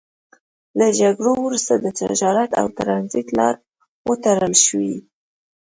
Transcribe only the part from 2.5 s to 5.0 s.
او ترانزیت لارې وتړل شوې.